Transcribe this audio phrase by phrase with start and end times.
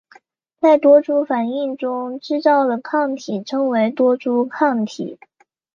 [0.59, 5.19] 在多株反应中制造的抗体称为多株抗体。